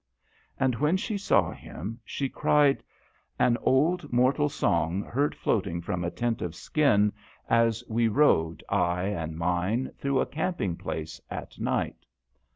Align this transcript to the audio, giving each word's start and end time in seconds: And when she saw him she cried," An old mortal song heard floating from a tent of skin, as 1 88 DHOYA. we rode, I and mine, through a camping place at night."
And 0.59 0.73
when 0.77 0.97
she 0.97 1.15
saw 1.15 1.51
him 1.51 1.99
she 2.03 2.27
cried," 2.27 2.81
An 3.47 3.55
old 3.61 4.11
mortal 4.11 4.49
song 4.49 5.03
heard 5.03 5.35
floating 5.35 5.79
from 5.79 6.03
a 6.03 6.09
tent 6.09 6.41
of 6.41 6.55
skin, 6.55 7.13
as 7.47 7.81
1 7.81 7.81
88 7.83 7.83
DHOYA. 7.83 7.95
we 7.95 8.07
rode, 8.07 8.63
I 8.67 9.03
and 9.03 9.37
mine, 9.37 9.91
through 9.99 10.19
a 10.19 10.25
camping 10.25 10.75
place 10.75 11.21
at 11.29 11.59
night." 11.59 12.07